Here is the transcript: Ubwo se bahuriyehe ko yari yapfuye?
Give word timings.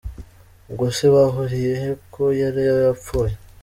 Ubwo 0.69 0.85
se 0.95 1.05
bahuriyehe 1.13 1.89
ko 2.13 2.23
yari 2.41 2.61
yapfuye? 2.69 3.33